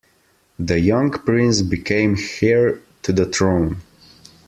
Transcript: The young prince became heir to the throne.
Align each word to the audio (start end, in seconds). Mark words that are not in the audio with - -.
The 0.57 0.79
young 0.79 1.11
prince 1.11 1.61
became 1.61 2.17
heir 2.41 2.79
to 3.03 3.13
the 3.13 3.27
throne. 3.27 3.83